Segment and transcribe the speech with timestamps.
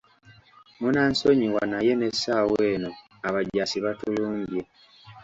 [0.81, 2.89] Munansonyiwa naye n'essaawa eno
[3.27, 4.61] abajaasi batulumbye.